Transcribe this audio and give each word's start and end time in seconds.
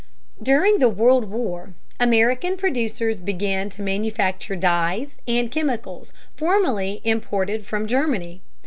During 0.41 0.79
the 0.79 0.89
World 0.89 1.25
War 1.29 1.75
American 1.99 2.57
producers 2.57 3.19
began 3.19 3.69
to 3.69 3.83
manufacture 3.83 4.55
dyes 4.55 5.15
and 5.27 5.51
chemicals 5.51 6.11
formerly 6.35 7.01
imported 7.03 7.67
from 7.67 7.85
Germany. 7.85 8.41